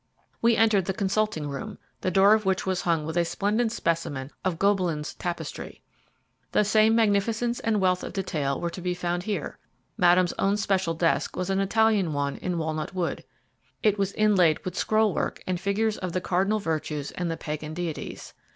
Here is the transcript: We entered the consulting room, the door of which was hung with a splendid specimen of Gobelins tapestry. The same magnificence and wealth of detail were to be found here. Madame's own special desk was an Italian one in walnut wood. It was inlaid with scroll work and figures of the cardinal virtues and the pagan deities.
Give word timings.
We 0.41 0.55
entered 0.57 0.85
the 0.85 0.95
consulting 0.95 1.47
room, 1.47 1.77
the 1.99 2.09
door 2.09 2.33
of 2.33 2.43
which 2.43 2.65
was 2.65 2.81
hung 2.81 3.05
with 3.05 3.15
a 3.17 3.23
splendid 3.23 3.71
specimen 3.71 4.31
of 4.43 4.57
Gobelins 4.57 5.13
tapestry. 5.13 5.83
The 6.53 6.63
same 6.63 6.95
magnificence 6.95 7.59
and 7.59 7.79
wealth 7.79 8.03
of 8.03 8.11
detail 8.11 8.59
were 8.59 8.71
to 8.71 8.81
be 8.81 8.95
found 8.95 9.21
here. 9.25 9.59
Madame's 9.97 10.33
own 10.39 10.57
special 10.57 10.95
desk 10.95 11.35
was 11.35 11.51
an 11.51 11.59
Italian 11.59 12.13
one 12.13 12.37
in 12.37 12.57
walnut 12.57 12.95
wood. 12.95 13.23
It 13.83 13.99
was 13.99 14.13
inlaid 14.13 14.65
with 14.65 14.75
scroll 14.75 15.13
work 15.13 15.43
and 15.45 15.59
figures 15.61 15.99
of 15.99 16.13
the 16.13 16.21
cardinal 16.21 16.57
virtues 16.57 17.11
and 17.11 17.29
the 17.29 17.37
pagan 17.37 17.75
deities. 17.75 18.33